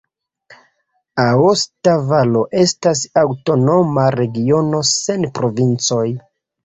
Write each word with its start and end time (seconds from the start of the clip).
Aosta 1.23 1.93
Valo 2.07 2.41
estas 2.61 3.03
aŭtonoma 3.25 4.07
regiono 4.19 4.81
sen 4.97 5.29
provincoj. 5.39 6.05